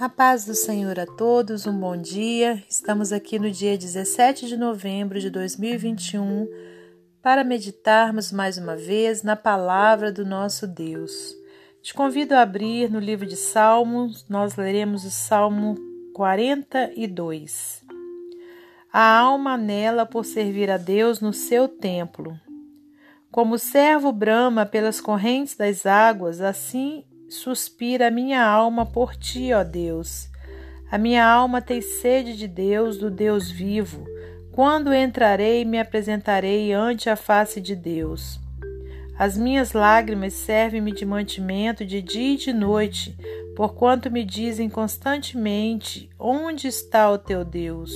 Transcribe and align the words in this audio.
A 0.00 0.08
paz 0.08 0.44
do 0.44 0.54
Senhor 0.54 0.96
a 1.00 1.04
todos, 1.04 1.66
um 1.66 1.76
bom 1.76 1.96
dia. 1.96 2.62
Estamos 2.70 3.12
aqui 3.12 3.36
no 3.36 3.50
dia 3.50 3.76
17 3.76 4.46
de 4.46 4.56
novembro 4.56 5.18
de 5.18 5.28
2021 5.28 6.46
para 7.20 7.42
meditarmos 7.42 8.30
mais 8.30 8.56
uma 8.58 8.76
vez 8.76 9.24
na 9.24 9.34
palavra 9.34 10.12
do 10.12 10.24
nosso 10.24 10.68
Deus. 10.68 11.34
Te 11.82 11.92
convido 11.92 12.36
a 12.36 12.42
abrir 12.42 12.88
no 12.88 13.00
livro 13.00 13.26
de 13.26 13.34
Salmos, 13.34 14.24
nós 14.28 14.54
leremos 14.54 15.04
o 15.04 15.10
Salmo 15.10 15.74
42. 16.14 17.84
A 18.92 19.18
alma 19.18 19.56
nela 19.56 20.06
por 20.06 20.24
servir 20.24 20.70
a 20.70 20.76
Deus 20.76 21.20
no 21.20 21.32
seu 21.32 21.66
templo. 21.66 22.38
Como 23.32 23.56
o 23.56 23.58
servo 23.58 24.12
brama 24.12 24.64
pelas 24.64 25.00
correntes 25.00 25.56
das 25.56 25.84
águas, 25.86 26.40
assim 26.40 27.04
suspira 27.28 28.08
a 28.08 28.10
minha 28.10 28.42
alma 28.42 28.86
por 28.86 29.14
ti, 29.14 29.52
ó 29.52 29.62
Deus. 29.62 30.28
A 30.90 30.96
minha 30.96 31.26
alma 31.26 31.60
tem 31.60 31.80
sede 31.80 32.36
de 32.36 32.48
Deus, 32.48 32.96
do 32.96 33.10
Deus 33.10 33.50
vivo. 33.50 34.06
Quando 34.52 34.92
entrarei, 34.92 35.64
me 35.64 35.78
apresentarei 35.78 36.72
ante 36.72 37.10
a 37.10 37.16
face 37.16 37.60
de 37.60 37.76
Deus. 37.76 38.40
As 39.18 39.36
minhas 39.36 39.72
lágrimas 39.72 40.32
servem-me 40.32 40.92
de 40.92 41.04
mantimento 41.04 41.84
de 41.84 42.00
dia 42.00 42.34
e 42.34 42.36
de 42.36 42.52
noite, 42.52 43.16
porquanto 43.54 44.10
me 44.10 44.24
dizem 44.24 44.70
constantemente: 44.70 46.08
Onde 46.18 46.68
está 46.68 47.10
o 47.10 47.18
teu 47.18 47.44
Deus? 47.44 47.92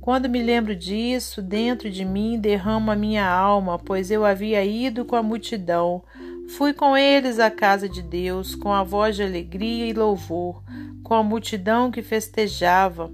Quando 0.00 0.28
me 0.28 0.42
lembro 0.42 0.76
disso, 0.76 1.42
dentro 1.42 1.90
de 1.90 2.04
mim 2.04 2.38
derramo 2.38 2.90
a 2.90 2.96
minha 2.96 3.26
alma, 3.26 3.78
pois 3.78 4.10
eu 4.10 4.24
havia 4.24 4.64
ido 4.64 5.04
com 5.04 5.16
a 5.16 5.22
multidão 5.22 6.02
Fui 6.48 6.72
com 6.72 6.96
eles 6.96 7.38
à 7.38 7.50
casa 7.50 7.88
de 7.88 8.02
Deus, 8.02 8.54
com 8.54 8.72
a 8.72 8.84
voz 8.84 9.16
de 9.16 9.22
alegria 9.22 9.86
e 9.86 9.92
louvor, 9.92 10.62
com 11.02 11.14
a 11.14 11.22
multidão 11.22 11.90
que 11.90 12.02
festejava. 12.02 13.10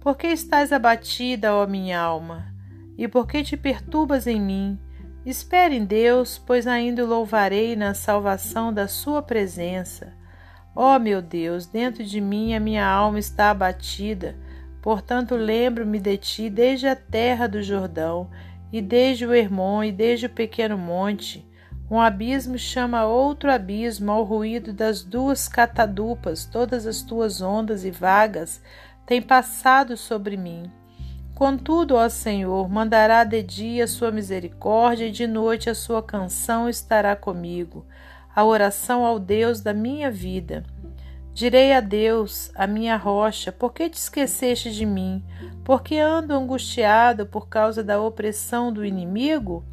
Por 0.00 0.16
que 0.16 0.28
estás 0.28 0.72
abatida, 0.72 1.54
ó 1.54 1.66
minha 1.66 2.00
alma? 2.00 2.54
E 2.96 3.08
por 3.08 3.26
que 3.26 3.42
te 3.42 3.56
perturbas 3.56 4.26
em 4.26 4.40
mim? 4.40 4.78
Espere 5.24 5.74
em 5.74 5.84
Deus, 5.84 6.38
pois 6.38 6.66
ainda 6.66 7.04
o 7.04 7.08
louvarei 7.08 7.74
na 7.74 7.92
salvação 7.92 8.72
da 8.72 8.86
sua 8.86 9.22
presença. 9.22 10.14
Ó 10.74 10.98
meu 10.98 11.20
Deus, 11.20 11.66
dentro 11.66 12.04
de 12.04 12.20
mim 12.20 12.54
a 12.54 12.60
minha 12.60 12.86
alma 12.86 13.18
está 13.18 13.50
abatida. 13.50 14.36
Portanto, 14.80 15.34
lembro-me 15.34 15.98
de 15.98 16.16
ti 16.16 16.48
desde 16.48 16.86
a 16.86 16.96
terra 16.96 17.46
do 17.46 17.62
Jordão, 17.62 18.30
e 18.72 18.80
desde 18.80 19.26
o 19.26 19.34
Hermon, 19.34 19.84
e 19.84 19.92
desde 19.92 20.26
o 20.26 20.30
pequeno 20.30 20.78
monte. 20.78 21.46
Um 21.90 21.98
abismo 21.98 22.56
chama 22.56 23.04
outro 23.04 23.50
abismo 23.50 24.12
ao 24.12 24.22
ruído 24.22 24.72
das 24.72 25.02
duas 25.02 25.48
catadupas, 25.48 26.44
todas 26.44 26.86
as 26.86 27.02
tuas 27.02 27.42
ondas 27.42 27.84
e 27.84 27.90
vagas 27.90 28.62
têm 29.04 29.20
passado 29.20 29.96
sobre 29.96 30.36
mim. 30.36 30.70
Contudo, 31.34 31.96
ó 31.96 32.08
Senhor, 32.08 32.68
mandará 32.68 33.24
de 33.24 33.42
dia 33.42 33.84
a 33.84 33.88
sua 33.88 34.12
misericórdia 34.12 35.06
e 35.06 35.10
de 35.10 35.26
noite 35.26 35.68
a 35.68 35.74
sua 35.74 36.00
canção 36.00 36.68
estará 36.68 37.16
comigo, 37.16 37.84
a 38.36 38.44
oração 38.44 39.04
ao 39.04 39.18
Deus 39.18 39.60
da 39.60 39.74
minha 39.74 40.12
vida. 40.12 40.62
Direi 41.34 41.72
a 41.72 41.80
Deus, 41.80 42.52
a 42.54 42.68
minha 42.68 42.96
rocha, 42.96 43.50
por 43.50 43.72
que 43.72 43.90
te 43.90 43.96
esqueceste 43.96 44.70
de 44.70 44.86
mim? 44.86 45.24
Porque 45.64 45.96
ando 45.96 46.34
angustiado 46.34 47.26
por 47.26 47.48
causa 47.48 47.82
da 47.82 48.00
opressão 48.00 48.72
do 48.72 48.84
inimigo? 48.84 49.64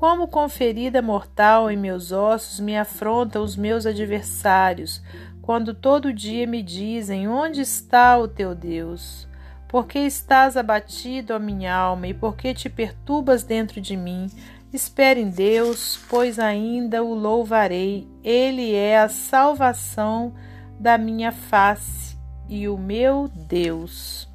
Como 0.00 0.26
com 0.26 0.48
ferida 0.48 1.02
mortal 1.02 1.70
em 1.70 1.76
meus 1.76 2.10
ossos 2.10 2.58
me 2.58 2.74
afrontam 2.74 3.44
os 3.44 3.54
meus 3.54 3.84
adversários, 3.84 5.02
quando 5.42 5.74
todo 5.74 6.10
dia 6.10 6.46
me 6.46 6.62
dizem: 6.62 7.28
Onde 7.28 7.60
está 7.60 8.16
o 8.16 8.26
teu 8.26 8.54
Deus? 8.54 9.28
Por 9.68 9.86
que 9.86 9.98
estás 9.98 10.56
abatido, 10.56 11.34
a 11.34 11.38
minha 11.38 11.74
alma, 11.76 12.08
e 12.08 12.14
por 12.14 12.34
que 12.34 12.54
te 12.54 12.70
perturbas 12.70 13.42
dentro 13.42 13.78
de 13.78 13.94
mim? 13.94 14.30
Espere 14.72 15.20
em 15.20 15.28
Deus, 15.28 16.00
pois 16.08 16.38
ainda 16.38 17.04
o 17.04 17.12
louvarei. 17.12 18.08
Ele 18.24 18.74
é 18.74 18.98
a 18.98 19.08
salvação 19.10 20.32
da 20.78 20.96
minha 20.96 21.30
face 21.30 22.16
e 22.48 22.66
o 22.66 22.78
meu 22.78 23.28
Deus. 23.28 24.29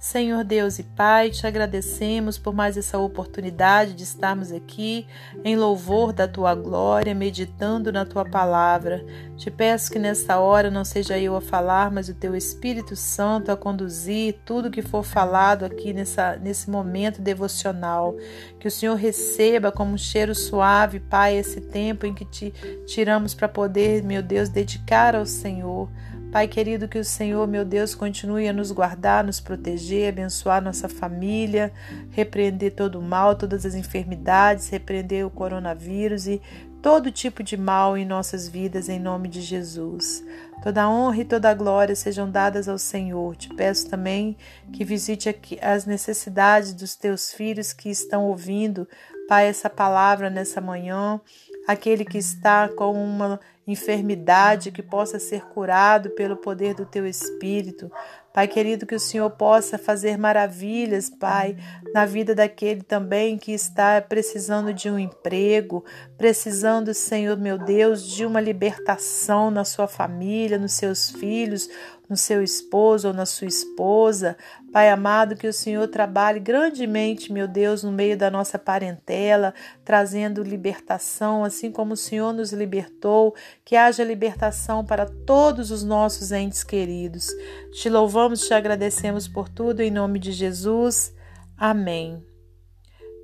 Senhor 0.00 0.42
Deus 0.44 0.78
e 0.78 0.82
Pai, 0.82 1.28
te 1.28 1.46
agradecemos 1.46 2.38
por 2.38 2.54
mais 2.54 2.78
essa 2.78 2.96
oportunidade 2.96 3.92
de 3.92 4.02
estarmos 4.02 4.50
aqui 4.50 5.06
em 5.44 5.56
louvor 5.56 6.10
da 6.10 6.26
tua 6.26 6.54
glória, 6.54 7.14
meditando 7.14 7.92
na 7.92 8.06
tua 8.06 8.24
palavra. 8.24 9.04
Te 9.36 9.50
peço 9.50 9.92
que 9.92 9.98
nessa 9.98 10.38
hora 10.38 10.70
não 10.70 10.86
seja 10.86 11.18
eu 11.18 11.36
a 11.36 11.40
falar, 11.42 11.90
mas 11.90 12.08
o 12.08 12.14
teu 12.14 12.34
Espírito 12.34 12.96
Santo 12.96 13.52
a 13.52 13.56
conduzir 13.58 14.38
tudo 14.42 14.70
que 14.70 14.80
for 14.80 15.02
falado 15.02 15.66
aqui 15.66 15.92
nessa, 15.92 16.34
nesse 16.36 16.70
momento 16.70 17.20
devocional. 17.20 18.16
Que 18.58 18.68
o 18.68 18.70
Senhor 18.70 18.94
receba 18.94 19.70
como 19.70 19.92
um 19.92 19.98
cheiro 19.98 20.34
suave, 20.34 20.98
Pai, 20.98 21.36
esse 21.36 21.60
tempo 21.60 22.06
em 22.06 22.14
que 22.14 22.24
te 22.24 22.54
tiramos 22.86 23.34
para 23.34 23.50
poder, 23.50 24.02
meu 24.02 24.22
Deus, 24.22 24.48
dedicar 24.48 25.14
ao 25.14 25.26
Senhor. 25.26 25.90
Pai 26.32 26.46
querido, 26.46 26.86
que 26.86 26.98
o 26.98 27.04
Senhor, 27.04 27.44
meu 27.48 27.64
Deus, 27.64 27.92
continue 27.92 28.46
a 28.46 28.52
nos 28.52 28.70
guardar, 28.70 29.24
nos 29.24 29.40
proteger, 29.40 30.10
abençoar 30.10 30.62
nossa 30.62 30.88
família, 30.88 31.72
repreender 32.12 32.72
todo 32.72 33.00
o 33.00 33.02
mal, 33.02 33.34
todas 33.34 33.66
as 33.66 33.74
enfermidades, 33.74 34.68
repreender 34.68 35.26
o 35.26 35.30
coronavírus 35.30 36.28
e 36.28 36.40
todo 36.80 37.10
tipo 37.10 37.42
de 37.42 37.56
mal 37.56 37.98
em 37.98 38.06
nossas 38.06 38.46
vidas, 38.46 38.88
em 38.88 39.00
nome 39.00 39.28
de 39.28 39.40
Jesus. 39.40 40.24
Toda 40.62 40.88
honra 40.88 41.22
e 41.22 41.24
toda 41.24 41.52
glória 41.52 41.96
sejam 41.96 42.30
dadas 42.30 42.68
ao 42.68 42.78
Senhor. 42.78 43.34
Te 43.34 43.48
peço 43.48 43.90
também 43.90 44.36
que 44.72 44.84
visite 44.84 45.28
aqui 45.28 45.58
as 45.60 45.84
necessidades 45.84 46.72
dos 46.72 46.94
teus 46.94 47.32
filhos 47.32 47.72
que 47.72 47.90
estão 47.90 48.26
ouvindo, 48.26 48.86
Pai, 49.28 49.48
essa 49.48 49.68
palavra 49.68 50.30
nessa 50.30 50.60
manhã 50.60 51.20
aquele 51.66 52.04
que 52.04 52.18
está 52.18 52.68
com 52.68 52.92
uma 52.92 53.40
enfermidade 53.70 54.70
que 54.70 54.82
possa 54.82 55.18
ser 55.18 55.46
curado 55.46 56.10
pelo 56.10 56.36
poder 56.36 56.74
do 56.74 56.84
teu 56.84 57.06
Espírito. 57.06 57.90
Pai 58.32 58.46
querido, 58.46 58.86
que 58.86 58.94
o 58.94 59.00
Senhor 59.00 59.28
possa 59.30 59.76
fazer 59.76 60.16
maravilhas, 60.16 61.10
Pai, 61.10 61.56
na 61.92 62.06
vida 62.06 62.32
daquele 62.34 62.82
também 62.82 63.36
que 63.36 63.52
está 63.52 64.00
precisando 64.00 64.72
de 64.72 64.88
um 64.88 64.98
emprego, 64.98 65.84
precisando, 66.16 66.94
Senhor 66.94 67.36
meu 67.36 67.58
Deus, 67.58 68.06
de 68.06 68.24
uma 68.24 68.40
libertação 68.40 69.50
na 69.50 69.64
sua 69.64 69.88
família, 69.88 70.58
nos 70.58 70.74
seus 70.74 71.10
filhos, 71.10 71.68
no 72.10 72.16
seu 72.16 72.42
esposo 72.42 73.06
ou 73.06 73.14
na 73.14 73.24
sua 73.24 73.46
esposa. 73.46 74.36
Pai 74.72 74.90
amado, 74.90 75.36
que 75.36 75.46
o 75.46 75.52
Senhor 75.52 75.86
trabalhe 75.86 76.40
grandemente, 76.40 77.32
meu 77.32 77.46
Deus, 77.46 77.84
no 77.84 77.92
meio 77.92 78.18
da 78.18 78.28
nossa 78.28 78.58
parentela, 78.58 79.54
trazendo 79.84 80.42
libertação, 80.42 81.44
assim 81.44 81.70
como 81.70 81.94
o 81.94 81.96
Senhor 81.96 82.32
nos 82.32 82.52
libertou, 82.52 83.32
que 83.64 83.76
haja 83.76 84.02
libertação 84.02 84.84
para 84.84 85.06
todos 85.06 85.70
os 85.70 85.84
nossos 85.84 86.32
entes 86.32 86.64
queridos. 86.64 87.28
Te 87.72 87.88
louvamos, 87.88 88.44
te 88.44 88.52
agradecemos 88.52 89.28
por 89.28 89.48
tudo, 89.48 89.80
em 89.80 89.90
nome 89.90 90.18
de 90.18 90.32
Jesus. 90.32 91.14
Amém. 91.56 92.20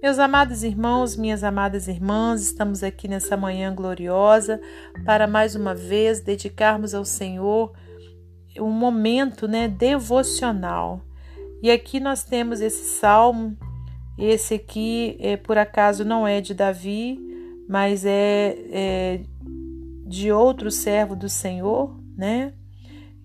Meus 0.00 0.20
amados 0.20 0.62
irmãos, 0.62 1.16
minhas 1.16 1.42
amadas 1.42 1.88
irmãs, 1.88 2.42
estamos 2.42 2.84
aqui 2.84 3.08
nessa 3.08 3.36
manhã 3.36 3.74
gloriosa 3.74 4.60
para 5.04 5.26
mais 5.26 5.56
uma 5.56 5.74
vez 5.74 6.20
dedicarmos 6.20 6.94
ao 6.94 7.04
Senhor 7.04 7.72
um 8.60 8.70
momento 8.70 9.46
né, 9.46 9.68
devocional. 9.68 11.00
E 11.62 11.70
aqui 11.70 11.98
nós 11.98 12.22
temos 12.24 12.60
esse 12.60 12.98
salmo, 12.98 13.56
esse 14.18 14.54
aqui 14.54 15.16
é, 15.20 15.36
por 15.36 15.58
acaso 15.58 16.04
não 16.04 16.26
é 16.26 16.40
de 16.40 16.54
Davi, 16.54 17.18
mas 17.68 18.04
é, 18.04 18.56
é 18.70 19.20
de 20.06 20.30
outro 20.30 20.70
servo 20.70 21.16
do 21.16 21.28
Senhor, 21.28 21.98
né? 22.16 22.52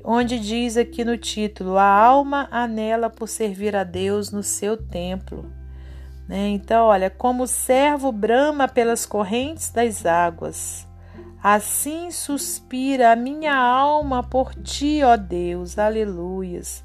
Onde 0.03 0.39
diz 0.39 0.77
aqui 0.77 1.05
no 1.05 1.17
título: 1.17 1.77
A 1.77 1.85
alma 1.85 2.47
anela 2.51 3.09
por 3.09 3.27
servir 3.27 3.75
a 3.75 3.83
Deus 3.83 4.31
no 4.31 4.41
seu 4.41 4.75
templo. 4.75 5.45
Né? 6.27 6.49
Então, 6.49 6.85
olha, 6.85 7.09
como 7.09 7.43
o 7.43 7.47
servo 7.47 8.11
brama 8.11 8.67
pelas 8.67 9.05
correntes 9.05 9.69
das 9.69 10.05
águas. 10.05 10.87
Assim 11.43 12.11
suspira 12.11 13.11
a 13.11 13.15
minha 13.15 13.55
alma 13.55 14.21
por 14.21 14.53
ti, 14.53 15.01
ó 15.03 15.17
Deus. 15.17 15.79
Aleluias. 15.79 16.83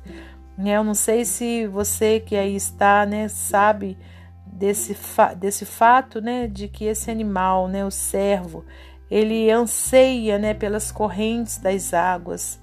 Eu 0.59 0.83
não 0.83 0.95
sei 0.95 1.27
se 1.27 1.67
você 1.67 2.21
que 2.21 2.35
aí 2.35 2.57
está, 2.57 3.05
né, 3.05 3.29
sabe 3.29 3.99
desse, 4.47 4.97
desse 5.37 5.67
fato, 5.67 6.23
né, 6.23 6.47
de 6.47 6.69
que 6.69 6.87
esse 6.87 7.11
animal, 7.11 7.69
né, 7.69 7.85
o 7.85 7.91
servo, 7.91 8.65
ele 9.11 9.51
anseia, 9.51 10.39
né, 10.39 10.55
pelas 10.55 10.91
correntes 10.91 11.59
das 11.59 11.93
águas. 11.93 12.59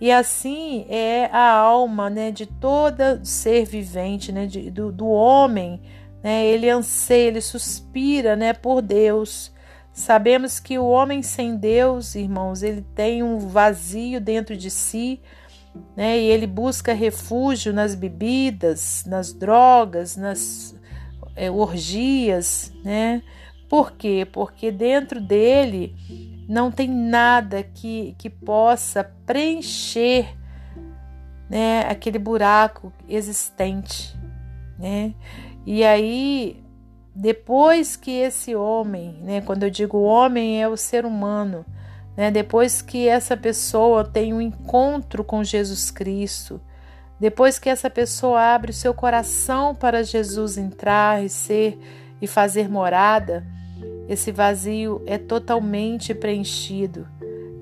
E 0.00 0.10
assim 0.10 0.86
é 0.88 1.28
a 1.30 1.50
alma, 1.52 2.08
né, 2.08 2.30
de 2.30 2.46
todo 2.46 3.22
ser 3.22 3.66
vivente, 3.66 4.32
né, 4.32 4.46
de, 4.46 4.70
do, 4.70 4.90
do 4.90 5.06
homem, 5.06 5.82
né, 6.22 6.46
ele 6.46 6.70
anseia, 6.70 7.28
ele 7.28 7.42
suspira, 7.42 8.34
né, 8.34 8.54
por 8.54 8.80
Deus 8.80 9.54
Sabemos 9.96 10.60
que 10.60 10.78
o 10.78 10.86
homem 10.86 11.22
sem 11.22 11.56
Deus, 11.56 12.14
irmãos, 12.14 12.62
ele 12.62 12.82
tem 12.94 13.22
um 13.22 13.38
vazio 13.38 14.20
dentro 14.20 14.54
de 14.54 14.68
si, 14.68 15.18
né? 15.96 16.18
E 16.18 16.24
ele 16.24 16.46
busca 16.46 16.92
refúgio 16.92 17.72
nas 17.72 17.94
bebidas, 17.94 19.04
nas 19.06 19.32
drogas, 19.32 20.14
nas 20.14 20.78
é, 21.34 21.50
orgias, 21.50 22.70
né? 22.84 23.22
Por 23.70 23.92
quê? 23.92 24.28
Porque 24.30 24.70
dentro 24.70 25.18
dele 25.18 25.96
não 26.46 26.70
tem 26.70 26.88
nada 26.88 27.62
que, 27.62 28.14
que 28.18 28.28
possa 28.28 29.02
preencher 29.24 30.36
né, 31.48 31.86
aquele 31.88 32.18
buraco 32.18 32.92
existente, 33.08 34.14
né? 34.78 35.14
E 35.64 35.82
aí, 35.82 36.62
depois 37.18 37.96
que 37.96 38.10
esse 38.10 38.54
homem, 38.54 39.18
né, 39.22 39.40
quando 39.40 39.62
eu 39.62 39.70
digo 39.70 39.98
homem 40.02 40.62
é 40.62 40.68
o 40.68 40.76
ser 40.76 41.06
humano, 41.06 41.64
né, 42.14 42.30
depois 42.30 42.82
que 42.82 43.08
essa 43.08 43.34
pessoa 43.34 44.04
tem 44.04 44.34
um 44.34 44.40
encontro 44.40 45.24
com 45.24 45.42
Jesus 45.42 45.90
Cristo, 45.90 46.60
depois 47.18 47.58
que 47.58 47.70
essa 47.70 47.88
pessoa 47.88 48.54
abre 48.54 48.70
o 48.70 48.74
seu 48.74 48.92
coração 48.92 49.74
para 49.74 50.04
Jesus 50.04 50.58
entrar 50.58 51.24
e 51.24 51.30
ser 51.30 51.78
e 52.20 52.26
fazer 52.26 52.68
morada, 52.68 53.46
esse 54.06 54.30
vazio 54.30 55.02
é 55.06 55.16
totalmente 55.16 56.14
preenchido. 56.14 57.08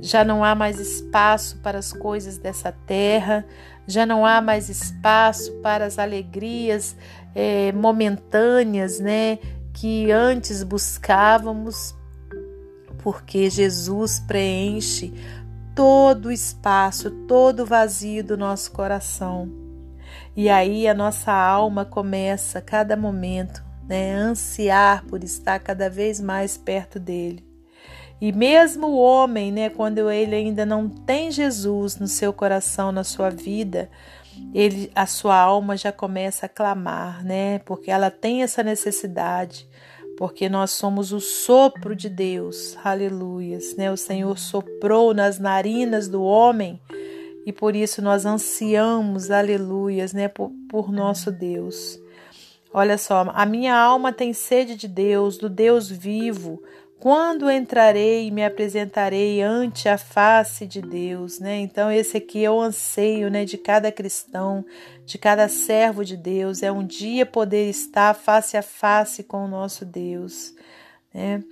Já 0.00 0.24
não 0.24 0.42
há 0.42 0.56
mais 0.56 0.80
espaço 0.80 1.58
para 1.58 1.78
as 1.78 1.92
coisas 1.92 2.38
dessa 2.38 2.72
terra, 2.72 3.46
já 3.86 4.04
não 4.04 4.26
há 4.26 4.40
mais 4.40 4.68
espaço 4.68 5.52
para 5.62 5.84
as 5.84 5.96
alegrias 5.96 6.96
é, 7.34 7.72
momentâneas, 7.72 9.00
né, 9.00 9.38
que 9.72 10.10
antes 10.12 10.62
buscávamos, 10.62 11.94
porque 13.02 13.50
Jesus 13.50 14.20
preenche 14.20 15.12
todo 15.74 16.26
o 16.26 16.32
espaço, 16.32 17.10
todo 17.26 17.64
o 17.64 17.66
vazio 17.66 18.22
do 18.22 18.36
nosso 18.36 18.70
coração. 18.70 19.50
E 20.36 20.48
aí 20.48 20.86
a 20.88 20.94
nossa 20.94 21.32
alma 21.32 21.84
começa 21.84 22.60
cada 22.60 22.96
momento, 22.96 23.62
né, 23.88 24.14
ansiar 24.14 25.04
por 25.04 25.22
estar 25.22 25.58
cada 25.58 25.90
vez 25.90 26.20
mais 26.20 26.56
perto 26.56 26.98
dele. 26.98 27.44
E 28.20 28.32
mesmo 28.32 28.86
o 28.86 28.98
homem, 28.98 29.52
né, 29.52 29.68
quando 29.68 30.10
ele 30.10 30.34
ainda 30.34 30.64
não 30.64 30.88
tem 30.88 31.30
Jesus 31.30 31.96
no 31.98 32.06
seu 32.06 32.32
coração, 32.32 32.90
na 32.90 33.04
sua 33.04 33.28
vida, 33.28 33.90
ele, 34.54 34.90
a 34.94 35.06
sua 35.06 35.36
alma 35.36 35.76
já 35.76 35.90
começa 35.90 36.46
a 36.46 36.48
clamar, 36.48 37.24
né? 37.24 37.58
Porque 37.60 37.90
ela 37.90 38.10
tem 38.10 38.42
essa 38.42 38.62
necessidade, 38.62 39.68
porque 40.16 40.48
nós 40.48 40.70
somos 40.70 41.12
o 41.12 41.20
sopro 41.20 41.94
de 41.94 42.08
Deus, 42.08 42.76
aleluias, 42.84 43.76
né? 43.76 43.90
O 43.90 43.96
Senhor 43.96 44.38
soprou 44.38 45.12
nas 45.12 45.38
narinas 45.38 46.08
do 46.08 46.22
homem 46.22 46.80
e 47.46 47.52
por 47.52 47.76
isso 47.76 48.00
nós 48.00 48.24
ansiamos, 48.24 49.30
aleluias, 49.30 50.12
né? 50.12 50.28
Por, 50.28 50.50
por 50.68 50.92
nosso 50.92 51.30
Deus. 51.30 51.98
Olha 52.72 52.98
só, 52.98 53.30
a 53.34 53.46
minha 53.46 53.76
alma 53.76 54.12
tem 54.12 54.32
sede 54.32 54.74
de 54.74 54.88
Deus, 54.88 55.38
do 55.38 55.48
Deus 55.48 55.88
vivo. 55.88 56.60
Quando 57.04 57.50
entrarei 57.50 58.28
e 58.28 58.30
me 58.30 58.42
apresentarei 58.42 59.42
ante 59.42 59.90
a 59.90 59.98
face 59.98 60.66
de 60.66 60.80
Deus, 60.80 61.38
né? 61.38 61.58
Então 61.58 61.92
esse 61.92 62.16
aqui 62.16 62.42
é 62.42 62.50
o 62.50 62.58
anseio, 62.58 63.28
né, 63.28 63.44
de 63.44 63.58
cada 63.58 63.92
cristão, 63.92 64.64
de 65.04 65.18
cada 65.18 65.46
servo 65.46 66.02
de 66.02 66.16
Deus, 66.16 66.62
é 66.62 66.72
um 66.72 66.82
dia 66.82 67.26
poder 67.26 67.68
estar 67.68 68.14
face 68.14 68.56
a 68.56 68.62
face 68.62 69.22
com 69.22 69.44
o 69.44 69.48
nosso 69.48 69.84
Deus, 69.84 70.54
né? 71.12 71.44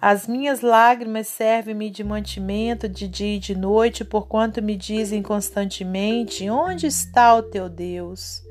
As 0.00 0.26
minhas 0.26 0.62
lágrimas 0.62 1.28
servem-me 1.28 1.90
de 1.90 2.02
mantimento 2.02 2.88
de 2.88 3.06
dia 3.06 3.36
e 3.36 3.38
de 3.38 3.54
noite, 3.54 4.06
porquanto 4.06 4.62
me 4.62 4.74
dizem 4.74 5.22
constantemente: 5.22 6.48
Onde 6.48 6.86
está 6.86 7.34
o 7.34 7.42
teu 7.42 7.68
Deus? 7.68 8.42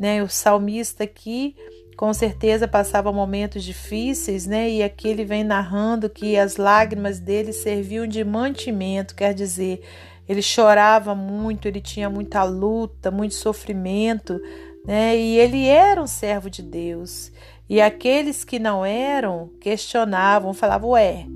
Né? 0.00 0.22
O 0.22 0.28
salmista 0.28 1.04
aqui 1.04 1.54
com 1.96 2.12
certeza 2.12 2.66
passava 2.66 3.12
momentos 3.12 3.62
difíceis, 3.62 4.46
né? 4.46 4.70
E 4.70 4.82
aqui 4.82 5.08
ele 5.08 5.24
vem 5.24 5.44
narrando 5.44 6.08
que 6.08 6.36
as 6.36 6.56
lágrimas 6.56 7.18
dele 7.18 7.52
serviam 7.52 8.06
de 8.06 8.24
mantimento, 8.24 9.14
quer 9.14 9.34
dizer, 9.34 9.82
ele 10.28 10.42
chorava 10.42 11.14
muito, 11.14 11.68
ele 11.68 11.80
tinha 11.80 12.08
muita 12.08 12.42
luta, 12.44 13.10
muito 13.10 13.34
sofrimento, 13.34 14.40
né? 14.84 15.16
E 15.16 15.38
ele 15.38 15.66
era 15.66 16.02
um 16.02 16.06
servo 16.06 16.48
de 16.48 16.62
Deus. 16.62 17.32
E 17.68 17.80
aqueles 17.80 18.44
que 18.44 18.58
não 18.58 18.84
eram 18.84 19.50
questionavam, 19.60 20.52
falavam: 20.52 20.90
Ué, 20.90 21.26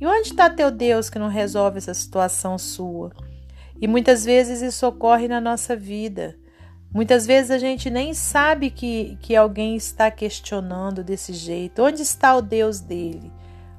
e 0.00 0.06
onde 0.06 0.28
está 0.28 0.50
teu 0.50 0.70
Deus 0.70 1.08
que 1.08 1.18
não 1.18 1.28
resolve 1.28 1.78
essa 1.78 1.94
situação 1.94 2.58
sua? 2.58 3.12
E 3.80 3.88
muitas 3.88 4.24
vezes 4.24 4.62
isso 4.62 4.86
ocorre 4.86 5.28
na 5.28 5.40
nossa 5.40 5.74
vida. 5.76 6.36
Muitas 6.94 7.26
vezes 7.26 7.50
a 7.50 7.58
gente 7.58 7.90
nem 7.90 8.14
sabe 8.14 8.70
que, 8.70 9.18
que 9.20 9.34
alguém 9.34 9.74
está 9.74 10.12
questionando 10.12 11.02
desse 11.02 11.32
jeito. 11.32 11.82
Onde 11.82 12.02
está 12.02 12.36
o 12.36 12.40
Deus 12.40 12.78
dele? 12.78 13.32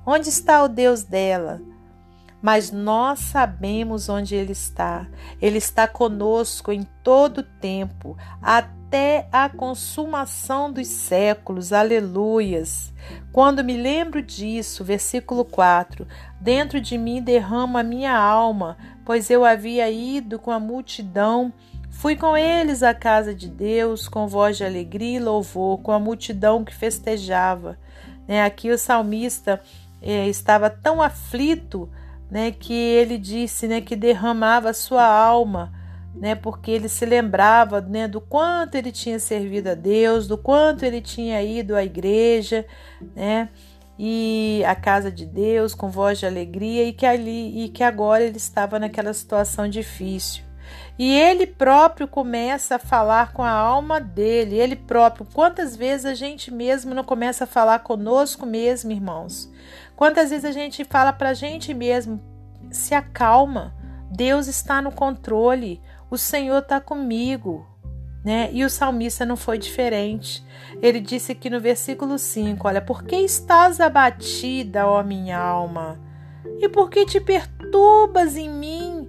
Onde 0.05 0.27
está 0.27 0.61
o 0.61 0.67
Deus 0.67 1.03
dela? 1.03 1.61
Mas 2.41 2.71
nós 2.71 3.19
sabemos 3.19 4.09
onde 4.09 4.35
ele 4.35 4.51
está. 4.51 5.07
Ele 5.41 5.57
está 5.57 5.87
conosco 5.87 6.73
em 6.73 6.83
todo 7.01 7.37
o 7.37 7.43
tempo, 7.43 8.17
até 8.41 9.29
a 9.31 9.47
consumação 9.47 10.69
dos 10.69 10.87
séculos. 10.87 11.71
Aleluias. 11.71 12.93
Quando 13.31 13.63
me 13.63 13.77
lembro 13.77 14.21
disso, 14.21 14.83
versículo 14.83 15.45
4: 15.45 16.05
Dentro 16.41 16.81
de 16.81 16.97
mim 16.97 17.21
derrama 17.21 17.79
a 17.79 17.83
minha 17.83 18.15
alma, 18.15 18.77
pois 19.05 19.29
eu 19.29 19.45
havia 19.45 19.89
ido 19.89 20.37
com 20.37 20.51
a 20.51 20.59
multidão 20.59 21.53
Fui 22.05 22.15
com 22.15 22.37
eles 22.37 22.83
à 22.83 22.93
casa 22.93 23.33
de 23.33 23.49
Deus 23.49 24.07
com 24.07 24.27
voz 24.27 24.57
de 24.57 24.63
alegria 24.63 25.17
e 25.17 25.19
louvor, 25.19 25.79
com 25.79 25.91
a 25.91 25.97
multidão 25.97 26.63
que 26.63 26.71
festejava. 26.71 27.79
Né? 28.27 28.43
Aqui 28.43 28.69
o 28.69 28.77
salmista 28.77 29.59
é, 29.99 30.27
estava 30.27 30.69
tão 30.69 31.01
aflito 31.01 31.89
né, 32.29 32.51
que 32.51 32.75
ele 32.75 33.17
disse 33.17 33.67
né, 33.67 33.81
que 33.81 33.95
derramava 33.95 34.71
sua 34.71 35.03
alma, 35.03 35.73
né, 36.13 36.35
porque 36.35 36.69
ele 36.69 36.87
se 36.87 37.07
lembrava 37.07 37.81
né, 37.81 38.07
do 38.07 38.21
quanto 38.21 38.75
ele 38.75 38.91
tinha 38.91 39.17
servido 39.17 39.71
a 39.71 39.73
Deus, 39.73 40.27
do 40.27 40.37
quanto 40.37 40.83
ele 40.85 41.01
tinha 41.01 41.41
ido 41.41 41.75
à 41.75 41.83
igreja, 41.83 42.67
né, 43.15 43.49
e 43.97 44.61
à 44.67 44.75
casa 44.75 45.11
de 45.11 45.25
Deus 45.25 45.73
com 45.73 45.89
voz 45.89 46.19
de 46.19 46.27
alegria 46.27 46.83
e 46.83 46.93
que 46.93 47.07
ali 47.07 47.65
e 47.65 47.69
que 47.69 47.81
agora 47.81 48.23
ele 48.23 48.37
estava 48.37 48.77
naquela 48.77 49.11
situação 49.11 49.67
difícil. 49.67 50.44
E 50.97 51.13
ele 51.13 51.45
próprio 51.45 52.07
começa 52.07 52.75
a 52.75 52.79
falar 52.79 53.33
com 53.33 53.43
a 53.43 53.51
alma 53.51 53.99
dele, 53.99 54.55
ele 54.55 54.75
próprio. 54.75 55.27
Quantas 55.33 55.75
vezes 55.75 56.05
a 56.05 56.13
gente 56.13 56.53
mesmo 56.53 56.93
não 56.93 57.03
começa 57.03 57.43
a 57.43 57.47
falar 57.47 57.79
conosco 57.79 58.45
mesmo, 58.45 58.91
irmãos? 58.91 59.51
Quantas 59.95 60.29
vezes 60.29 60.45
a 60.45 60.51
gente 60.51 60.83
fala 60.85 61.11
para 61.11 61.29
a 61.29 61.33
gente 61.33 61.73
mesmo: 61.73 62.21
se 62.71 62.93
acalma, 62.93 63.75
Deus 64.09 64.47
está 64.47 64.81
no 64.81 64.91
controle, 64.91 65.81
o 66.09 66.17
Senhor 66.17 66.59
está 66.59 66.79
comigo. 66.79 67.67
Né? 68.23 68.49
E 68.53 68.65
o 68.65 68.69
salmista 68.71 69.23
não 69.23 69.37
foi 69.37 69.59
diferente. 69.59 70.43
Ele 70.81 70.99
disse 70.99 71.33
aqui 71.33 71.47
no 71.47 71.59
versículo 71.59 72.17
5: 72.17 72.67
Olha, 72.67 72.81
por 72.81 73.03
que 73.03 73.17
estás 73.17 73.79
abatida, 73.79 74.87
ó 74.87 75.03
minha 75.03 75.37
alma? 75.37 75.99
E 76.59 76.67
por 76.67 76.89
que 76.89 77.05
te 77.05 77.19
perturbas 77.19 78.35
em 78.35 78.49
mim? 78.49 79.04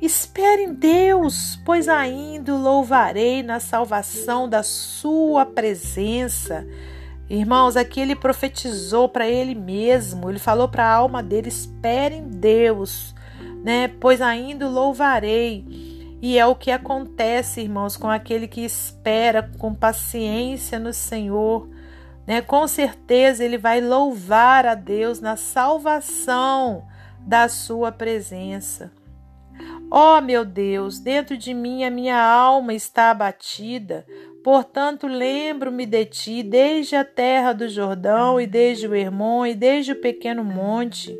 Espere 0.00 0.62
em 0.62 0.72
Deus, 0.72 1.60
pois 1.62 1.86
ainda 1.86 2.54
louvarei 2.54 3.42
na 3.42 3.60
salvação 3.60 4.48
da 4.48 4.62
sua 4.62 5.44
presença. 5.44 6.66
Irmãos, 7.28 7.76
aqui 7.76 8.00
ele 8.00 8.16
profetizou 8.16 9.10
para 9.10 9.28
ele 9.28 9.54
mesmo, 9.54 10.30
ele 10.30 10.38
falou 10.38 10.68
para 10.68 10.86
a 10.86 10.94
alma 10.94 11.22
dele: 11.22 11.48
espere 11.48 12.14
em 12.14 12.28
Deus, 12.28 13.14
né? 13.62 13.88
Pois 14.00 14.22
ainda 14.22 14.66
louvarei. 14.68 15.64
E 16.22 16.38
é 16.38 16.46
o 16.46 16.54
que 16.54 16.70
acontece, 16.70 17.60
irmãos, 17.60 17.96
com 17.96 18.08
aquele 18.08 18.48
que 18.48 18.62
espera 18.62 19.50
com 19.58 19.74
paciência 19.74 20.78
no 20.78 20.92
Senhor. 20.92 21.68
Né? 22.26 22.42
Com 22.42 22.66
certeza 22.66 23.44
ele 23.44 23.56
vai 23.56 23.80
louvar 23.80 24.66
a 24.66 24.74
Deus 24.74 25.20
na 25.20 25.36
salvação 25.36 26.86
da 27.20 27.48
sua 27.48 27.90
presença. 27.90 28.90
Ó 29.90 30.18
oh, 30.18 30.20
meu 30.20 30.44
Deus, 30.44 31.00
dentro 31.00 31.36
de 31.36 31.52
mim 31.52 31.82
a 31.82 31.90
minha 31.90 32.16
alma 32.16 32.72
está 32.72 33.10
abatida. 33.10 34.06
Portanto, 34.44 35.08
lembro-me 35.08 35.84
de 35.84 36.04
ti 36.04 36.42
desde 36.44 36.94
a 36.94 37.04
terra 37.04 37.52
do 37.52 37.68
Jordão 37.68 38.40
e 38.40 38.46
desde 38.46 38.86
o 38.86 38.94
Hermon 38.94 39.46
e 39.46 39.54
desde 39.54 39.92
o 39.92 40.00
pequeno 40.00 40.44
monte. 40.44 41.18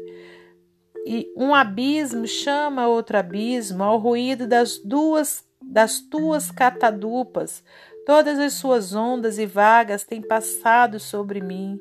E 1.04 1.32
um 1.36 1.52
abismo 1.52 2.26
chama 2.26 2.86
outro 2.86 3.18
abismo 3.18 3.82
ao 3.82 3.98
ruído 3.98 4.46
das 4.46 4.78
duas 4.78 5.44
das 5.60 6.00
tuas 6.00 6.50
catadupas. 6.50 7.62
Todas 8.06 8.38
as 8.38 8.54
suas 8.54 8.94
ondas 8.94 9.38
e 9.38 9.46
vagas 9.46 10.04
têm 10.04 10.22
passado 10.22 10.98
sobre 10.98 11.40
mim. 11.40 11.78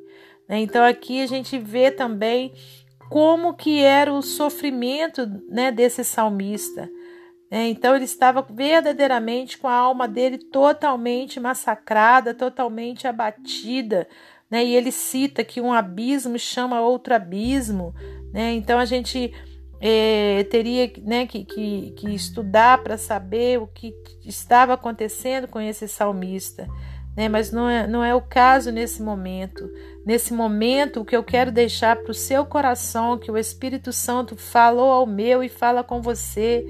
Né? 0.48 0.60
Então 0.60 0.84
aqui 0.84 1.22
a 1.22 1.27
gente 1.27 1.58
vê 1.58 1.91
também 1.91 2.51
como 3.10 3.56
que 3.56 3.84
era 3.84 4.13
o 4.13 4.22
sofrimento 4.22 5.25
né, 5.50 5.72
desse 5.72 6.04
salmista. 6.04 6.89
É, 7.51 7.68
então 7.68 7.96
ele 7.96 8.06
estava 8.06 8.46
verdadeiramente 8.48 9.58
com 9.58 9.68
a 9.68 9.74
alma 9.74 10.08
dele 10.08 10.38
totalmente 10.38 11.39
massacrada, 11.39 12.34
totalmente 12.34 13.08
abatida. 13.08 14.08
Né? 14.50 14.63
E 14.63 14.75
ele 14.75 14.92
cita 14.92 15.44
que 15.44 15.60
um 15.60 15.74
abismo 15.74 16.38
chama 16.38 16.82
outro 16.82 17.16
abismo. 17.16 17.94
Né? 18.32 18.54
Então 18.54 18.78
a 18.78 18.86
gente 18.86 19.34
é, 19.82 20.44
teria 20.44 20.92
né, 21.01 21.25
que, 21.25 21.44
que, 21.44 21.92
que 21.98 22.13
estudar 22.13 22.84
para 22.84 22.98
saber 22.98 23.60
o 23.60 23.66
que 23.66 23.96
estava 24.24 24.74
acontecendo 24.74 25.48
com 25.48 25.60
esse 25.60 25.88
salmista. 25.88 26.68
Né? 27.20 27.28
Mas 27.28 27.52
não 27.52 27.68
é, 27.70 27.86
não 27.86 28.02
é 28.02 28.16
o 28.16 28.22
caso 28.22 28.72
nesse 28.72 29.04
momento. 29.04 29.70
Nesse 30.06 30.34
momento, 30.34 31.02
o 31.02 31.06
que 31.06 31.14
eu 31.14 31.22
quero 31.22 31.52
deixar 31.52 31.98
para 31.98 32.12
o 32.12 32.14
seu 32.14 32.46
coração, 32.46 33.18
que 33.18 33.30
o 33.30 33.38
Espírito 33.38 33.92
Santo 33.92 34.38
falou 34.38 34.90
ao 34.90 35.06
meu 35.06 35.44
e 35.44 35.50
fala 35.50 35.84
com 35.84 36.02
você 36.02 36.66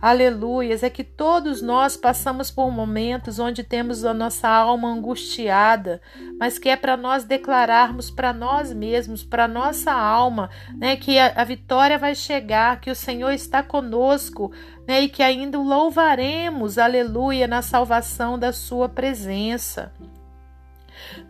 Aleluias, 0.00 0.82
é 0.82 0.88
que 0.88 1.04
todos 1.04 1.60
nós 1.60 1.94
passamos 1.94 2.50
por 2.50 2.70
momentos 2.70 3.38
onde 3.38 3.62
temos 3.62 4.02
a 4.02 4.14
nossa 4.14 4.48
alma 4.48 4.88
angustiada, 4.88 6.00
mas 6.38 6.58
que 6.58 6.70
é 6.70 6.76
para 6.76 6.96
nós 6.96 7.24
declararmos 7.24 8.10
para 8.10 8.32
nós 8.32 8.72
mesmos, 8.72 9.22
para 9.22 9.46
nossa 9.46 9.92
alma, 9.92 10.48
né, 10.78 10.96
que 10.96 11.18
a, 11.18 11.34
a, 11.36 11.44
vitória 11.44 11.98
vai 11.98 12.14
chegar, 12.14 12.80
que 12.80 12.90
o 12.90 12.94
Senhor 12.94 13.30
está 13.32 13.62
conosco, 13.62 14.50
né, 14.88 15.02
e 15.02 15.08
que 15.10 15.22
ainda 15.22 15.60
o 15.60 15.62
louvaremos, 15.62 16.78
aleluia, 16.78 17.46
na 17.46 17.60
salvação 17.60 18.38
da 18.38 18.54
sua 18.54 18.88
presença. 18.88 19.92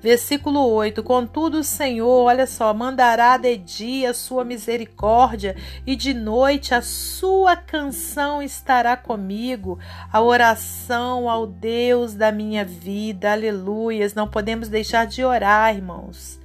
Versículo 0.00 0.66
8: 0.66 1.02
Contudo, 1.02 1.58
o 1.58 1.64
Senhor, 1.64 2.24
olha 2.24 2.46
só, 2.46 2.72
mandará 2.72 3.36
de 3.36 3.56
dia 3.56 4.10
a 4.10 4.14
sua 4.14 4.44
misericórdia, 4.44 5.56
e 5.86 5.94
de 5.94 6.14
noite 6.14 6.74
a 6.74 6.82
sua 6.82 7.56
canção 7.56 8.42
estará 8.42 8.96
comigo, 8.96 9.78
a 10.12 10.20
oração 10.20 11.28
ao 11.28 11.46
Deus 11.46 12.14
da 12.14 12.32
minha 12.32 12.64
vida. 12.64 13.32
Aleluias. 13.32 14.14
Não 14.14 14.26
podemos 14.26 14.68
deixar 14.68 15.06
de 15.06 15.22
orar, 15.22 15.74
irmãos. 15.74 16.39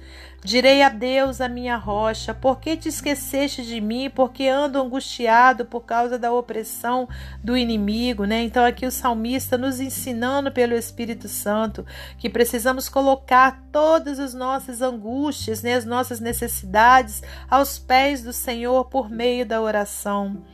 Direi 0.46 0.80
a 0.80 0.88
Deus, 0.88 1.40
a 1.40 1.48
minha 1.48 1.76
rocha, 1.76 2.32
por 2.32 2.60
que 2.60 2.76
te 2.76 2.88
esqueceste 2.88 3.66
de 3.66 3.80
mim? 3.80 4.08
Porque 4.08 4.46
ando 4.46 4.80
angustiado 4.80 5.64
por 5.64 5.80
causa 5.80 6.20
da 6.20 6.32
opressão 6.32 7.08
do 7.42 7.56
inimigo, 7.56 8.24
né? 8.26 8.44
Então 8.44 8.64
aqui 8.64 8.86
o 8.86 8.90
salmista 8.92 9.58
nos 9.58 9.80
ensinando 9.80 10.52
pelo 10.52 10.74
Espírito 10.74 11.26
Santo 11.26 11.84
que 12.16 12.30
precisamos 12.30 12.88
colocar 12.88 13.60
todas 13.72 14.20
as 14.20 14.34
nossas 14.34 14.80
angústias, 14.80 15.64
né, 15.64 15.74
as 15.74 15.84
nossas 15.84 16.20
necessidades 16.20 17.24
aos 17.50 17.76
pés 17.76 18.22
do 18.22 18.32
Senhor 18.32 18.84
por 18.84 19.10
meio 19.10 19.44
da 19.44 19.60
oração. 19.60 20.44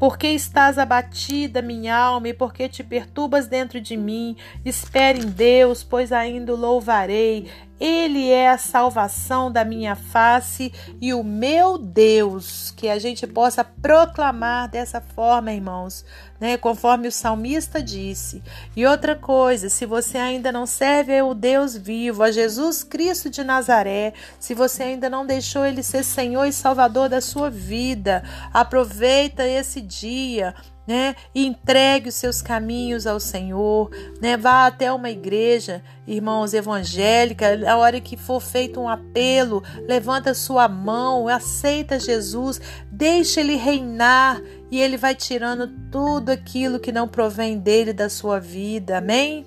Por 0.00 0.16
que 0.16 0.28
estás 0.28 0.78
abatida, 0.78 1.60
minha 1.60 1.94
alma, 1.94 2.28
e 2.28 2.32
por 2.32 2.54
que 2.54 2.70
te 2.70 2.82
perturbas 2.82 3.46
dentro 3.46 3.78
de 3.78 3.98
mim? 3.98 4.34
Espere 4.64 5.20
em 5.20 5.28
Deus, 5.28 5.84
pois 5.84 6.10
ainda 6.10 6.54
o 6.54 6.56
louvarei. 6.56 7.50
Ele 7.80 8.28
é 8.28 8.50
a 8.50 8.58
salvação 8.58 9.50
da 9.50 9.64
minha 9.64 9.96
face 9.96 10.70
e 11.00 11.14
o 11.14 11.24
meu 11.24 11.78
Deus. 11.78 12.70
Que 12.76 12.90
a 12.90 12.98
gente 12.98 13.26
possa 13.26 13.64
proclamar 13.64 14.68
dessa 14.68 15.00
forma, 15.00 15.50
irmãos, 15.50 16.04
né? 16.38 16.58
Conforme 16.58 17.08
o 17.08 17.12
salmista 17.12 17.82
disse. 17.82 18.42
E 18.76 18.84
outra 18.84 19.16
coisa, 19.16 19.70
se 19.70 19.86
você 19.86 20.18
ainda 20.18 20.52
não 20.52 20.66
serve 20.66 21.18
ao 21.18 21.34
Deus 21.34 21.74
vivo, 21.74 22.22
a 22.22 22.30
Jesus 22.30 22.84
Cristo 22.84 23.30
de 23.30 23.42
Nazaré, 23.42 24.12
se 24.38 24.52
você 24.52 24.82
ainda 24.82 25.08
não 25.08 25.24
deixou 25.24 25.64
ele 25.64 25.82
ser 25.82 26.04
Senhor 26.04 26.44
e 26.44 26.52
Salvador 26.52 27.08
da 27.08 27.22
sua 27.22 27.48
vida, 27.48 28.22
aproveita 28.52 29.46
esse 29.46 29.80
dia 29.90 30.54
né? 30.90 31.14
Entregue 31.32 32.08
os 32.08 32.16
seus 32.16 32.42
caminhos 32.42 33.06
ao 33.06 33.20
Senhor, 33.20 33.92
né? 34.20 34.36
Vá 34.36 34.66
até 34.66 34.92
uma 34.92 35.08
igreja, 35.08 35.84
irmãos, 36.04 36.52
evangélica, 36.52 37.46
a 37.70 37.76
hora 37.76 38.00
que 38.00 38.16
for 38.16 38.40
feito 38.40 38.80
um 38.80 38.88
apelo, 38.88 39.62
levanta 39.86 40.34
sua 40.34 40.66
mão, 40.66 41.28
aceita 41.28 42.00
Jesus, 42.00 42.60
deixa 42.90 43.38
ele 43.38 43.54
reinar 43.54 44.42
e 44.68 44.80
ele 44.80 44.96
vai 44.96 45.14
tirando 45.14 45.68
tudo 45.92 46.30
aquilo 46.30 46.80
que 46.80 46.90
não 46.90 47.06
provém 47.06 47.56
dele 47.56 47.92
da 47.92 48.08
sua 48.08 48.40
vida. 48.40 48.98
Amém? 48.98 49.46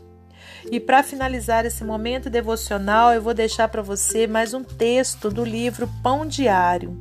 E 0.71 0.79
para 0.79 1.03
finalizar 1.03 1.65
esse 1.65 1.83
momento 1.83 2.29
devocional, 2.29 3.13
eu 3.13 3.21
vou 3.21 3.33
deixar 3.33 3.67
para 3.67 3.81
você 3.81 4.27
mais 4.27 4.53
um 4.53 4.63
texto 4.63 5.29
do 5.29 5.43
livro 5.43 5.89
Pão 6.01 6.25
Diário. 6.25 6.97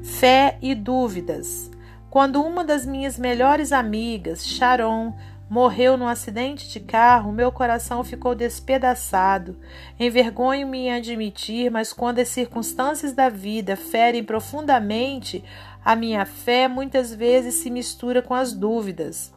Fé 0.00 0.58
e 0.62 0.76
dúvidas. 0.76 1.73
Quando 2.14 2.40
uma 2.40 2.62
das 2.62 2.86
minhas 2.86 3.18
melhores 3.18 3.72
amigas, 3.72 4.46
Sharon, 4.46 5.16
morreu 5.50 5.96
num 5.96 6.06
acidente 6.06 6.70
de 6.70 6.78
carro, 6.78 7.32
meu 7.32 7.50
coração 7.50 8.04
ficou 8.04 8.36
despedaçado. 8.36 9.58
Envergonho-me 9.98 10.86
em 10.86 10.92
admitir, 10.92 11.72
mas 11.72 11.92
quando 11.92 12.20
as 12.20 12.28
circunstâncias 12.28 13.12
da 13.12 13.28
vida 13.28 13.74
ferem 13.74 14.22
profundamente 14.22 15.42
a 15.84 15.96
minha 15.96 16.24
fé, 16.24 16.68
muitas 16.68 17.12
vezes 17.12 17.54
se 17.54 17.68
mistura 17.68 18.22
com 18.22 18.32
as 18.32 18.52
dúvidas. 18.52 19.34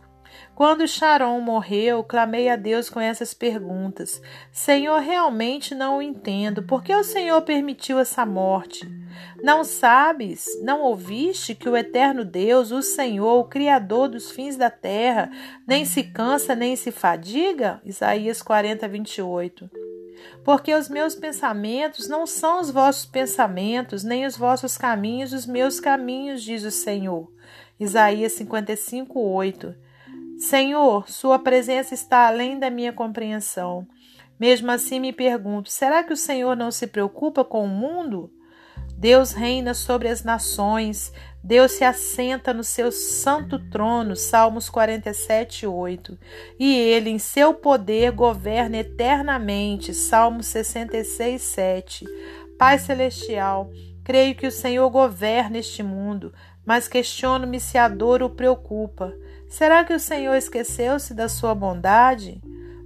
Quando 0.54 0.88
Sharon 0.88 1.42
morreu, 1.42 2.04
clamei 2.04 2.48
a 2.48 2.56
Deus 2.56 2.92
com 2.92 3.00
essas 3.00 3.34
perguntas: 3.34 4.22
Senhor, 4.52 5.00
realmente 5.00 5.74
não 5.74 5.98
o 5.98 6.02
entendo. 6.04 6.62
Por 6.62 6.84
que 6.84 6.94
o 6.94 7.04
Senhor 7.04 7.42
permitiu 7.42 7.98
essa 7.98 8.24
morte? 8.24 8.88
Não 9.42 9.64
sabes, 9.64 10.48
não 10.62 10.82
ouviste 10.82 11.54
que 11.54 11.70
o 11.70 11.78
eterno 11.78 12.26
Deus, 12.26 12.72
o 12.72 12.82
Senhor, 12.82 13.40
o 13.40 13.46
Criador 13.46 14.10
dos 14.10 14.32
fins 14.32 14.58
da 14.58 14.70
terra, 14.70 15.30
nem 15.68 15.86
se 15.86 16.04
cansa 16.04 16.56
nem 16.56 16.76
se 16.76 16.92
fadiga? 16.92 17.82
Isaías 17.86 18.42
40, 18.42 18.88
28. 18.88 19.70
Porque 20.44 20.74
os 20.74 20.90
meus 20.90 21.16
pensamentos 21.16 22.08
não 22.08 22.26
são 22.26 22.60
os 22.60 22.72
vossos 22.72 23.06
pensamentos, 23.06 24.04
nem 24.04 24.26
os 24.26 24.36
vossos 24.36 24.78
caminhos 24.78 25.34
os 25.34 25.46
meus 25.46 25.80
caminhos, 25.80 26.42
diz 26.42 26.64
o 26.64 26.72
Senhor. 26.72 27.32
Isaías 27.80 28.34
55, 28.34 29.20
8. 29.20 29.76
Senhor, 30.38 31.10
Sua 31.10 31.40
presença 31.40 31.94
está 31.94 32.28
além 32.28 32.58
da 32.58 32.70
minha 32.70 32.94
compreensão. 32.94 33.88
Mesmo 34.40 34.72
assim, 34.72 35.00
me 35.00 35.12
pergunto: 35.12 35.70
será 35.70 36.04
que 36.04 36.14
o 36.14 36.18
Senhor 36.18 36.56
não 36.56 36.72
se 36.72 36.88
preocupa 36.88 37.44
com 37.44 37.64
o 37.64 37.68
mundo? 37.68 38.32
Deus 38.98 39.32
reina 39.32 39.76
sobre 39.76 40.08
as 40.08 40.24
nações, 40.24 41.14
Deus 41.44 41.74
se 41.74 41.84
assenta 41.84 42.52
no 42.52 42.64
seu 42.64 42.92
santo 42.92 43.60
trono, 43.70 44.16
Salmos 44.16 44.70
47, 44.70 45.68
8. 45.68 46.18
E 46.60 46.76
ele, 46.76 47.12
em 47.12 47.20
seu 47.20 47.54
poder, 47.54 48.12
governa 48.12 48.78
eternamente, 48.78 49.94
Salmos 49.94 50.48
66, 50.48 51.40
7. 51.40 52.06
Pai 52.58 52.80
Celestial, 52.80 53.70
creio 54.04 54.34
que 54.34 54.48
o 54.48 54.52
Senhor 54.52 54.90
governa 54.90 55.60
este 55.60 55.84
mundo, 55.84 56.34
mas 56.66 56.88
questiono-me 56.88 57.60
se 57.60 57.78
a 57.78 57.88
dor 57.88 58.24
o 58.24 58.32
preocupa. 58.32 59.14
Será 59.48 59.84
que 59.86 59.94
o 59.94 60.00
Senhor 60.00 60.34
esqueceu-se 60.34 61.14
da 61.14 61.30
sua 61.30 61.54
bondade? 61.54 62.42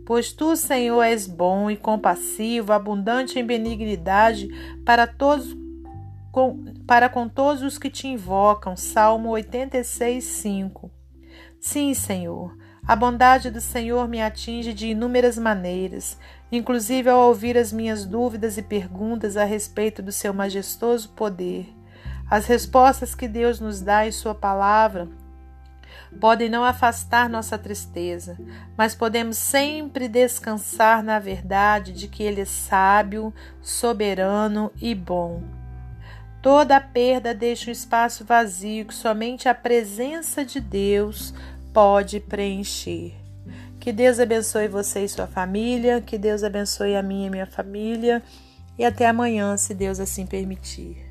Pois 0.05 0.33
tu, 0.33 0.57
Senhor, 0.57 1.01
és 1.03 1.25
bom 1.25 1.71
e 1.71 1.77
compassivo, 1.77 2.73
abundante 2.73 3.39
em 3.39 3.45
benignidade 3.45 4.49
para 4.83 5.07
todos 5.07 5.60
com, 6.31 6.63
para 6.87 7.09
com 7.09 7.27
todos 7.27 7.61
os 7.61 7.77
que 7.77 7.89
te 7.89 8.07
invocam. 8.07 8.75
Salmo 8.75 9.29
86, 9.29 10.23
5. 10.23 10.91
Sim, 11.59 11.93
Senhor, 11.93 12.57
a 12.87 12.95
bondade 12.95 13.51
do 13.51 13.61
Senhor 13.61 14.07
me 14.07 14.21
atinge 14.21 14.73
de 14.73 14.87
inúmeras 14.87 15.37
maneiras, 15.37 16.17
inclusive 16.51 17.09
ao 17.09 17.27
ouvir 17.27 17.57
as 17.57 17.71
minhas 17.71 18.05
dúvidas 18.05 18.57
e 18.57 18.63
perguntas 18.63 19.37
a 19.37 19.43
respeito 19.43 20.01
do 20.01 20.11
seu 20.11 20.33
majestoso 20.33 21.09
poder. 21.09 21.69
As 22.29 22.47
respostas 22.47 23.13
que 23.13 23.27
Deus 23.27 23.59
nos 23.59 23.81
dá 23.81 24.07
em 24.07 24.11
Sua 24.11 24.33
palavra 24.33 25.07
podem 26.19 26.49
não 26.49 26.63
afastar 26.63 27.29
nossa 27.29 27.57
tristeza, 27.57 28.37
mas 28.77 28.95
podemos 28.95 29.37
sempre 29.37 30.07
descansar 30.07 31.03
na 31.03 31.19
verdade 31.19 31.93
de 31.93 32.07
que 32.07 32.23
Ele 32.23 32.41
é 32.41 32.45
sábio, 32.45 33.33
soberano 33.61 34.71
e 34.81 34.95
bom. 34.95 35.60
Toda 36.41 36.81
perda 36.81 37.35
deixa 37.35 37.69
um 37.69 37.71
espaço 37.71 38.25
vazio 38.25 38.85
que 38.85 38.93
somente 38.95 39.47
a 39.47 39.53
presença 39.53 40.43
de 40.43 40.59
Deus 40.59 41.33
pode 41.71 42.19
preencher. 42.19 43.13
Que 43.79 43.91
Deus 43.91 44.19
abençoe 44.19 44.67
você 44.67 45.03
e 45.03 45.09
sua 45.09 45.27
família, 45.27 46.01
que 46.01 46.17
Deus 46.17 46.43
abençoe 46.43 46.95
a 46.95 47.03
minha 47.03 47.27
e 47.27 47.29
minha 47.29 47.45
família, 47.45 48.23
e 48.77 48.83
até 48.83 49.07
amanhã, 49.07 49.55
se 49.57 49.73
Deus 49.73 49.99
assim 49.99 50.25
permitir. 50.25 51.10